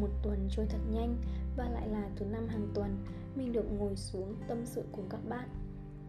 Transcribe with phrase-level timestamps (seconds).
[0.00, 1.16] Một tuần trôi thật nhanh
[1.56, 2.96] và lại là thứ năm hàng tuần,
[3.36, 5.48] mình được ngồi xuống tâm sự cùng các bạn.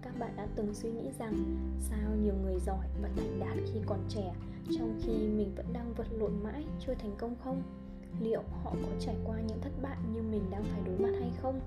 [0.02, 3.80] Các bạn đã từng suy nghĩ rằng sao nhiều người giỏi và thành đạt khi
[3.86, 4.34] còn trẻ,
[4.78, 7.64] trong khi mình vẫn đang vật lộn mãi, chưa thành công không?
[8.22, 11.32] Liệu họ có trải qua những thất bại như mình đang phải đối mặt hay
[11.42, 11.60] không?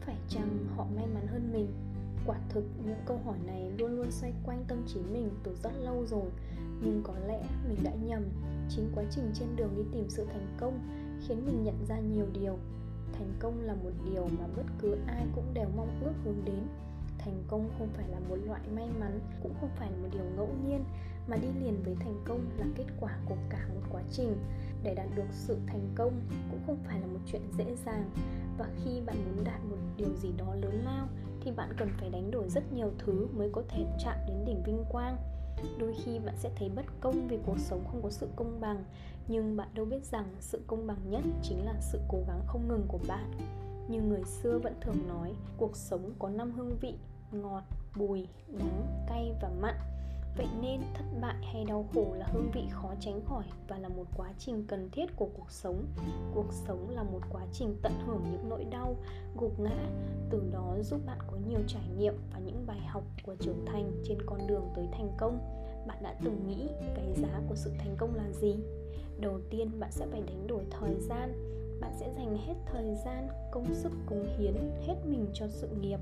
[0.00, 1.68] Phải chăng họ may mắn hơn mình?
[2.26, 5.72] Quả thực, những câu hỏi này luôn luôn xoay quanh tâm trí mình từ rất
[5.82, 6.30] lâu rồi
[6.80, 8.22] Nhưng có lẽ mình đã nhầm,
[8.70, 10.80] Chính quá trình trên đường đi tìm sự thành công
[11.28, 12.58] khiến mình nhận ra nhiều điều.
[13.12, 16.60] Thành công là một điều mà bất cứ ai cũng đều mong ước hướng đến.
[17.18, 20.24] Thành công không phải là một loại may mắn, cũng không phải là một điều
[20.36, 20.84] ngẫu nhiên,
[21.28, 24.36] mà đi liền với thành công là kết quả của cả một quá trình.
[24.82, 26.20] Để đạt được sự thành công
[26.50, 28.10] cũng không phải là một chuyện dễ dàng,
[28.58, 31.08] và khi bạn muốn đạt một điều gì đó lớn lao
[31.40, 34.62] thì bạn cần phải đánh đổi rất nhiều thứ mới có thể chạm đến đỉnh
[34.62, 35.16] vinh quang
[35.78, 38.84] đôi khi bạn sẽ thấy bất công vì cuộc sống không có sự công bằng,
[39.28, 42.68] nhưng bạn đâu biết rằng sự công bằng nhất chính là sự cố gắng không
[42.68, 43.30] ngừng của bạn.
[43.88, 46.94] Như người xưa vẫn thường nói, cuộc sống có năm hương vị,
[47.32, 47.62] ngọt,
[47.96, 49.74] bùi đắng cay và mặn
[50.36, 53.88] vậy nên thất bại hay đau khổ là hương vị khó tránh khỏi và là
[53.88, 55.86] một quá trình cần thiết của cuộc sống.
[56.34, 58.96] Cuộc sống là một quá trình tận hưởng những nỗi đau,
[59.36, 59.78] gục ngã,
[60.30, 64.02] từ đó giúp bạn có nhiều trải nghiệm và những bài học của trưởng thành
[64.04, 65.38] trên con đường tới thành công.
[65.86, 68.56] Bạn đã từng nghĩ cái giá của sự thành công là gì?
[69.20, 71.32] Đầu tiên, bạn sẽ phải đánh đổi thời gian.
[71.80, 74.54] Bạn sẽ dành hết thời gian, công sức, cống hiến,
[74.86, 75.98] hết mình cho sự nghiệp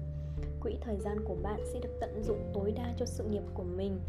[0.63, 3.63] quỹ thời gian của bạn sẽ được tận dụng tối đa cho sự nghiệp của
[3.63, 4.01] mình.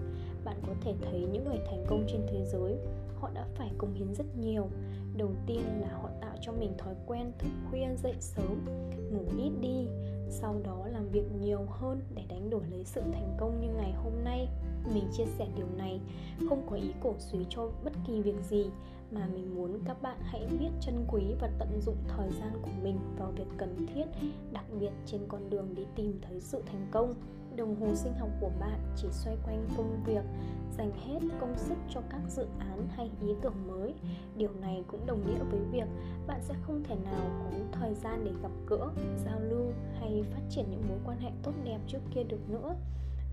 [0.43, 2.77] Bạn có thể thấy những người thành công trên thế giới,
[3.19, 4.69] họ đã phải cống hiến rất nhiều.
[5.17, 8.65] Đầu tiên là họ tạo cho mình thói quen thức khuya dậy sớm,
[9.11, 9.72] ngủ ít đi
[10.43, 13.93] sau đó làm việc nhiều hơn để đánh đổi lấy sự thành công như ngày
[13.93, 14.47] hôm nay.
[14.93, 15.99] Mình chia sẻ điều này
[16.49, 18.65] không có ý cổ suý cho bất kỳ việc gì,
[19.11, 22.71] mà mình muốn các bạn hãy biết trân quý và tận dụng thời gian của
[22.83, 24.05] mình vào việc cần thiết,
[24.51, 27.13] đặc biệt trên con đường đi tìm thấy sự thành công
[27.55, 30.23] đồng hồ sinh học của bạn chỉ xoay quanh công việc,
[30.77, 33.93] dành hết công sức cho các dự án hay ý tưởng mới.
[34.37, 35.87] Điều này cũng đồng nghĩa với việc
[36.27, 38.89] bạn sẽ không thể nào có thời gian để gặp gỡ,
[39.25, 39.65] giao lưu
[39.99, 42.75] hay phát triển những mối quan hệ tốt đẹp trước kia được nữa.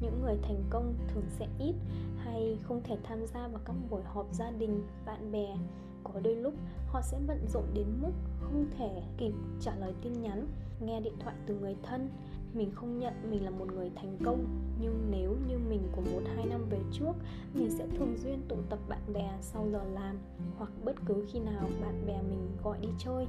[0.01, 1.75] Những người thành công thường sẽ ít
[2.17, 5.57] hay không thể tham gia vào các buổi họp gia đình, bạn bè.
[6.05, 6.55] Có đôi lúc,
[6.87, 10.47] họ sẽ bận rộn đến mức không thể kịp trả lời tin nhắn,
[10.81, 12.09] nghe điện thoại từ người thân
[12.55, 14.44] mình không nhận mình là một người thành công,
[14.81, 17.12] nhưng nếu như mình của một hai năm về trước,
[17.55, 20.19] mình sẽ thường xuyên tụ tập bạn bè sau giờ làm
[20.59, 23.27] hoặc bất cứ khi nào bạn bè mình gọi đi chơi.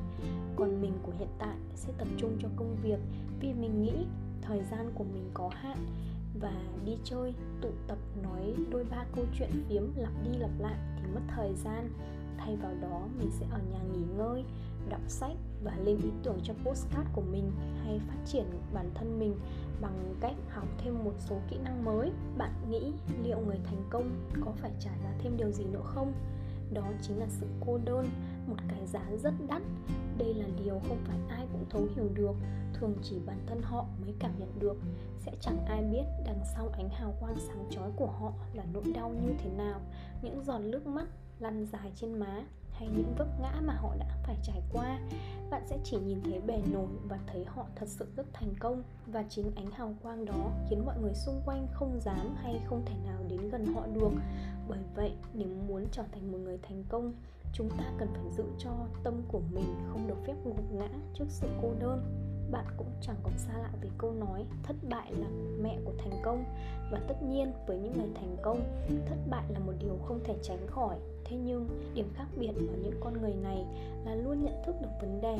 [0.55, 2.99] Còn mình của hiện tại sẽ tập trung cho công việc
[3.39, 4.05] vì mình nghĩ
[4.41, 5.77] thời gian của mình có hạn
[6.39, 10.77] và đi chơi, tụ tập, nói đôi ba câu chuyện phiếm lặp đi lặp lại
[10.97, 11.89] thì mất thời gian.
[12.37, 14.43] Thay vào đó, mình sẽ ở nhà nghỉ ngơi,
[14.89, 17.51] đọc sách và lên ý tưởng cho postcard của mình
[17.83, 19.35] hay phát triển bản thân mình
[19.81, 22.11] bằng cách học thêm một số kỹ năng mới.
[22.37, 24.09] Bạn nghĩ liệu người thành công
[24.45, 26.13] có phải trả giá thêm điều gì nữa không?
[26.73, 28.09] Đó chính là sự cô đơn,
[28.47, 29.61] một cái giá rất đắt.
[30.17, 32.35] Đây là điều không phải ai cũng thấu hiểu được,
[32.73, 34.77] thường chỉ bản thân họ mới cảm nhận được.
[35.19, 38.83] Sẽ chẳng ai biết đằng sau ánh hào quang sáng chói của họ là nỗi
[38.95, 39.81] đau như thế nào,
[40.21, 41.07] những giọt nước mắt
[41.41, 44.99] lăn dài trên má hay những vấp ngã mà họ đã phải trải qua,
[45.49, 48.83] bạn sẽ chỉ nhìn thấy bề nổi và thấy họ thật sự rất thành công.
[49.07, 52.85] Và chính ánh hào quang đó khiến mọi người xung quanh không dám hay không
[52.85, 54.11] thể nào đến gần họ được.
[54.67, 57.13] Bởi vậy, nếu muốn trở thành một người thành công,
[57.53, 58.71] chúng ta cần phải giữ cho
[59.03, 61.99] tâm của mình không được phép gục ngã trước sự cô đơn
[62.51, 65.27] bạn cũng chẳng còn xa lạ với câu nói thất bại là
[65.61, 66.43] mẹ của thành công.
[66.91, 68.61] Và tất nhiên, với những người thành công,
[69.05, 70.97] thất bại là một điều không thể tránh khỏi.
[71.25, 73.65] Thế nhưng, điểm khác biệt ở những con người này
[74.05, 75.37] là luôn nhận thức được vấn đề,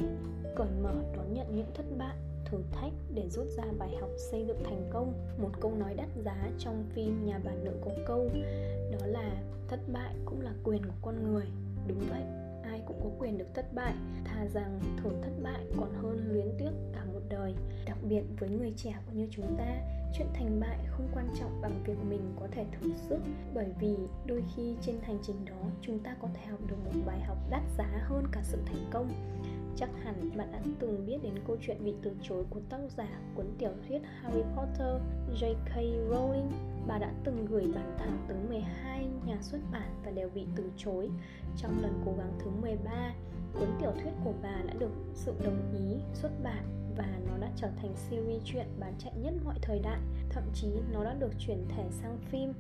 [0.56, 4.46] cởi mở đón nhận những thất bại, thử thách để rút ra bài học xây
[4.46, 5.14] dựng thành công.
[5.42, 8.30] Một câu nói đắt giá trong phim nhà bà nội có câu,
[8.92, 11.46] đó là thất bại cũng là quyền của con người.
[11.88, 12.41] Đúng vậy
[12.72, 13.94] ai cũng có quyền được thất bại
[14.26, 18.50] thà rằng thử thất bại còn hơn luyến tiếc cả một đời đặc biệt với
[18.50, 19.76] người trẻ như chúng ta,
[20.14, 23.20] chuyện thành bại không quan trọng bằng việc mình có thể thử sức,
[23.54, 23.96] bởi vì
[24.26, 27.38] đôi khi trên hành trình đó chúng ta có thể học được một bài học
[27.50, 29.32] đắt giá hơn cả sự thành công
[29.76, 33.08] Chắc hẳn bạn đã từng biết đến câu chuyện bị từ chối của tác giả
[33.36, 35.02] cuốn tiểu thuyết Harry Potter
[35.42, 35.76] J.K.
[36.10, 36.50] Rowling.
[36.88, 40.72] Bà đã từng gửi bản thảo tới 12 nhà xuất bản và đều bị từ
[40.78, 41.10] chối.
[41.58, 43.14] Trong lần cố gắng thứ 13,
[43.54, 46.64] cuốn tiểu thuyết của bà đã được sự đồng ý xuất bản
[46.98, 50.00] và nó đã trở thành series truyện bán chạy nhất mọi thời đại.
[50.30, 52.54] Thậm chí nó đã được chuyển thể sang phim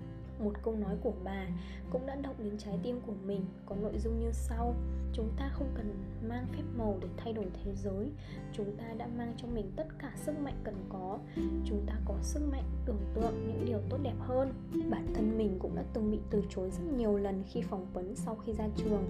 [0.44, 1.48] một câu nói của bà
[1.92, 4.76] cũng đã động đến trái tim của mình, có nội dung như sau.
[5.14, 5.94] Chúng ta không cần
[6.30, 8.12] mang phép màu để thay đổi thế giới.
[8.54, 11.20] Chúng ta đã mang cho mình tất cả sức mạnh cần có.
[11.66, 14.54] Chúng ta có sức mạnh tưởng tượng những điều tốt đẹp hơn.
[14.90, 18.16] Bản thân mình cũng đã từng bị từ chối rất nhiều lần khi phỏng vấn
[18.16, 19.04] sau khi ra trường.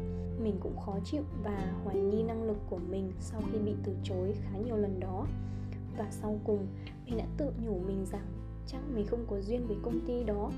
[0.44, 3.96] Mình cũng khó chịu và hoài nghi năng lực của mình sau khi bị từ
[4.04, 5.28] chối khá nhiều lần đó.
[5.98, 6.68] Và sau cùng,
[7.06, 8.26] mình đã tự nhủ mình rằng
[8.72, 10.52] chắc mình không có duyên với công ty đó,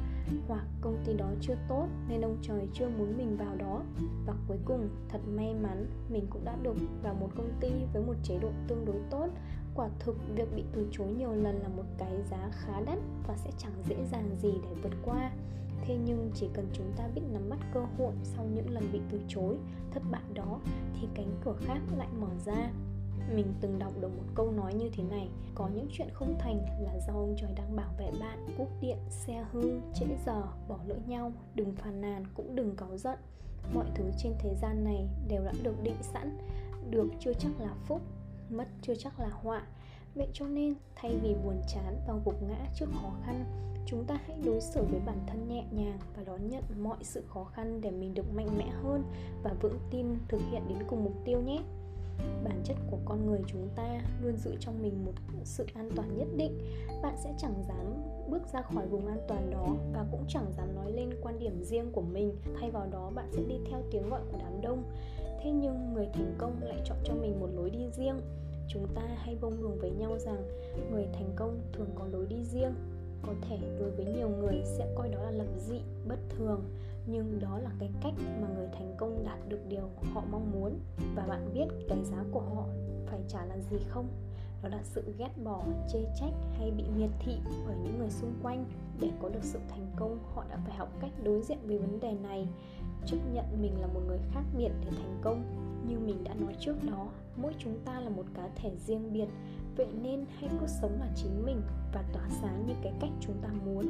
[0.48, 3.82] hoặc công ty đó chưa tốt nên ông trời chưa muốn mình vào đó.
[4.26, 8.04] Và cuối cùng, thật may mắn, mình cũng đã được vào một công ty với
[8.04, 9.28] một chế độ tương đối tốt.
[9.76, 13.38] Quả thực, việc bị từ chối nhiều lần là một cái giá khá đắt và
[13.38, 15.32] sẽ chẳng dễ dàng gì để vượt qua.
[15.86, 19.00] Thế nhưng chỉ cần chúng ta biết nắm bắt cơ hội sau những lần bị
[19.12, 19.56] từ chối,
[19.92, 20.60] thất bại đó,
[20.94, 22.72] thì cánh cửa khác lại mở ra
[23.36, 26.66] mình từng đọc được một câu nói như thế này, có những chuyện không thành
[26.80, 28.48] là do ông trời đang bảo vệ bạn.
[28.58, 31.32] Cúp điện, xe hư, trễ giờ, bỏ lỡ nhau.
[31.56, 33.20] Đừng phàn nàn, cũng đừng cáu giận.
[33.74, 36.38] Mọi thứ trên thế gian này đều đã được định sẵn.
[36.90, 38.02] Được chưa chắc là phúc,
[38.50, 39.68] mất chưa chắc là họa.
[40.16, 43.46] Vậy cho nên, thay vì buồn chán và gục ngã trước khó khăn,
[43.86, 47.24] chúng ta hãy đối xử với bản thân nhẹ nhàng và đón nhận mọi sự
[47.28, 49.04] khó khăn để mình được mạnh mẽ hơn
[49.44, 51.60] và vững tin thực hiện đến cùng mục tiêu nhé
[52.44, 55.12] bản chất của con người chúng ta luôn giữ trong mình một
[55.44, 56.58] sự an toàn nhất định.
[57.04, 60.76] Bạn sẽ chẳng dám bước ra khỏi vùng an toàn đó và cũng chẳng dám
[60.76, 62.36] nói lên quan điểm riêng của mình.
[62.60, 64.84] Thay vào đó, bạn sẽ đi theo tiếng gọi của đám đông.
[65.44, 68.22] Thế nhưng người thành công lại chọn cho mình một lối đi riêng.
[68.68, 70.44] Chúng ta hay bông đùa với nhau rằng
[70.92, 72.74] người thành công thường có lối đi riêng.
[73.22, 76.64] Có thể đối với nhiều người sẽ coi đó là lập dị, bất thường
[77.06, 80.80] nhưng đó là cái cách mà người thành công đạt được điều họ mong muốn.
[81.16, 82.68] Và bạn biết cái giá của họ
[83.06, 84.08] phải trả là gì không?
[84.64, 85.64] Đó là sự ghét bỏ,
[85.94, 88.66] chê trách hay bị miệt thị bởi những người xung quanh.
[89.00, 92.00] Để có được sự thành công, họ đã phải học cách đối diện với vấn
[92.00, 92.48] đề này.
[93.06, 95.44] Chấp nhận mình là một người khác biệt để thành công.
[95.88, 99.28] Như mình đã nói trước đó, mỗi chúng ta là một cá thể riêng biệt
[99.78, 101.62] vậy nên hãy cứ sống là chính mình
[101.94, 103.90] và tỏa sáng như cái cách chúng ta muốn.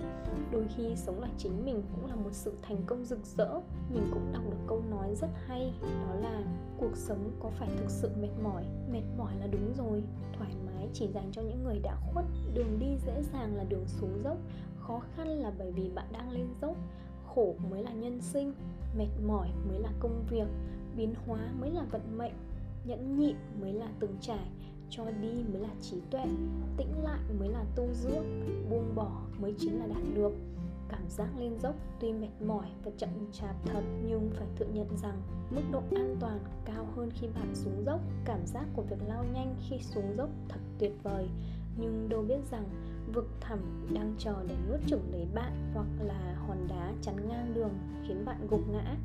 [0.51, 3.61] Đôi khi sống là chính mình cũng là một sự thành công rực rỡ.
[3.93, 6.43] Mình cũng đọc được câu nói rất hay, đó là
[6.77, 8.65] cuộc sống có phải thực sự mệt mỏi?
[8.91, 10.03] Mệt mỏi là đúng rồi.
[10.37, 13.85] Thoải mái chỉ dành cho những người đã khuất, đường đi dễ dàng là đường
[13.87, 14.37] xuống dốc,
[14.79, 16.77] khó khăn là bởi vì bạn đang lên dốc.
[17.35, 18.53] Khổ mới là nhân sinh,
[18.97, 20.47] mệt mỏi mới là công việc,
[20.97, 22.33] biến hóa mới là vận mệnh,
[22.85, 24.47] nhẫn nhịn mới là từng trải
[24.97, 26.25] cho đi mới là trí tuệ,
[26.77, 28.25] tĩnh lại mới là tu dưỡng,
[28.69, 30.33] buông bỏ mới chính là đạt được.
[30.89, 34.87] Cảm giác lên dốc tuy mệt mỏi và chậm chạp thật, nhưng phải thừa nhận
[35.01, 37.99] rằng mức độ an toàn cao hơn khi bạn xuống dốc.
[38.25, 41.29] Cảm giác của việc lao nhanh khi xuống dốc thật tuyệt vời.
[41.77, 42.65] Nhưng đâu biết rằng
[43.13, 43.59] vực thẳm
[43.93, 47.73] đang chờ để nuốt chửng lấy bạn hoặc là hòn đá chắn ngang đường
[48.07, 48.95] khiến bạn gục ngã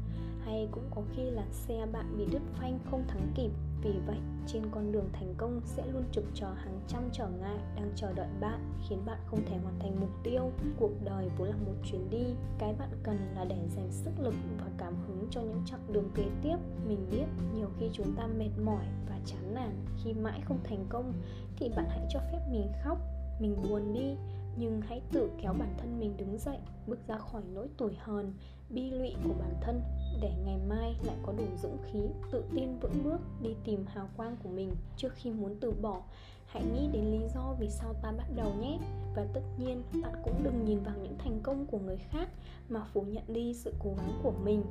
[0.48, 3.50] hay cũng có khi là xe bạn bị đứt phanh không thắng kịp.
[3.82, 4.16] Vì vậy,
[4.46, 8.12] trên con đường thành công sẽ luôn trực chờ hàng trăm trở ngại đang chờ
[8.12, 10.50] đợi bạn, khiến bạn không thể hoàn thành mục tiêu.
[10.80, 12.24] Cuộc đời vốn là một chuyến đi,
[12.58, 16.10] cái bạn cần là để dành sức lực và cảm hứng cho những chặng đường
[16.14, 16.56] kế tiếp.
[16.88, 19.70] Mình biết nhiều khi chúng ta mệt mỏi và chán nản
[20.04, 21.12] khi mãi không thành công,
[21.56, 22.98] thì bạn hãy cho phép mình khóc,
[23.40, 24.16] mình buồn đi
[24.58, 28.32] nhưng hãy tự kéo bản thân mình đứng dậy, bước ra khỏi nỗi tủi hờn,
[28.70, 29.82] bi lụy của bản thân,
[30.20, 32.00] để ngày mai lại có đủ dũng khí,
[32.32, 36.02] tự tin vững bước đi tìm hào quang của mình trước khi muốn từ bỏ.
[36.46, 38.78] Hãy nghĩ đến lý do vì sao ta bắt đầu nhé.
[39.16, 42.28] Và tất nhiên, bạn cũng đừng nhìn vào những thành công của người khác
[42.68, 44.62] mà phủ nhận đi sự cố gắng của mình.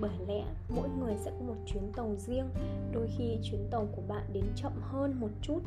[0.00, 0.44] Bởi lẽ,
[0.76, 2.48] mỗi người sẽ có một chuyến tàu riêng,
[2.92, 5.60] đôi khi chuyến tàu của bạn đến chậm hơn một chút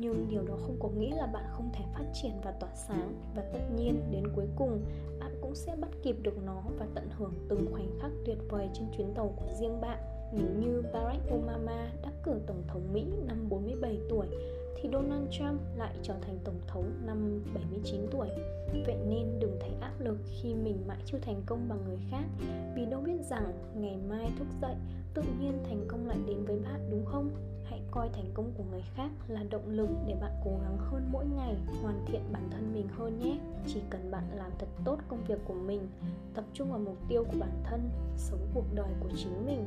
[0.00, 3.14] nhưng điều đó không có nghĩa là bạn không thể phát triển và tỏa sáng
[3.34, 4.84] và tất nhiên đến cuối cùng.
[5.20, 8.68] Bạn cũng sẽ bắt kịp được nó và tận hưởng từng khoảnh khắc tuyệt vời
[8.74, 9.98] trên chuyến tàu của riêng bạn.
[10.32, 14.26] Nếu như Barack Obama đắc cử tổng thống Mỹ năm 47 tuổi
[14.76, 18.28] thì Donald Trump lại trở thành tổng thống năm 79 tuổi.
[18.86, 22.24] Vậy nên đừng thấy áp lực khi mình mãi chưa thành công bằng người khác,
[22.74, 24.74] vì đâu biết rằng ngày mai thức dậy
[25.14, 27.30] tự nhiên thành công lại đến với bạn, đúng không?
[27.70, 31.08] hãy coi thành công của người khác là động lực để bạn cố gắng hơn
[31.12, 34.98] mỗi ngày, hoàn thiện bản thân mình hơn nhé chỉ cần bạn làm thật tốt
[35.08, 35.88] công việc của mình,
[36.34, 39.64] tập trung vào mục tiêu của bản thân, sống cuộc đời của chính mình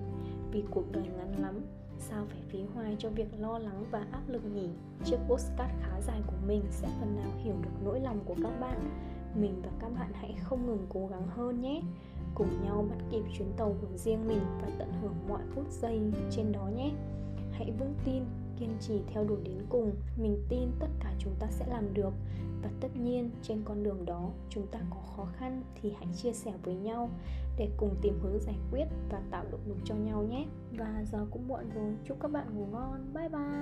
[0.52, 1.62] vì cuộc đời ngắn lắm
[2.10, 4.70] sao phải phí hoài cho việc lo lắng và áp lực nhỉ?
[5.06, 8.60] Chiếc postcard khá dài của mình sẽ phần nào hiểu được nỗi lòng của các
[8.60, 8.80] bạn.
[9.36, 11.82] Mình và các bạn hãy không ngừng cố gắng hơn nhé.
[12.36, 16.02] Cùng nhau bắt kịp chuyến tàu của riêng mình và tận hưởng mọi phút giây
[16.32, 16.92] trên đó nhé.
[17.52, 18.24] Hãy vững tin
[18.60, 19.92] kiên trì theo đuổi đến cùng.
[20.18, 22.14] Mình tin tất cả chúng ta sẽ làm được.
[22.64, 26.34] Và tất nhiên, trên con đường đó, chúng ta có khó khăn thì hãy chia
[26.34, 27.10] sẻ với nhau
[27.58, 30.46] để cùng tìm hướng giải quyết và tạo động lực cho nhau nhé.
[30.72, 31.96] Và giờ cũng muộn rồi.
[32.06, 33.14] Chúc các bạn ngủ ngon.
[33.14, 33.54] Bye bye.